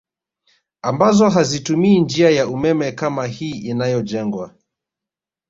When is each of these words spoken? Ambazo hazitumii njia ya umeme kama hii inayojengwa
Ambazo 0.81 1.29
hazitumii 1.29 1.99
njia 1.99 2.29
ya 2.29 2.47
umeme 2.47 2.91
kama 2.91 3.27
hii 3.27 3.51
inayojengwa 3.59 4.55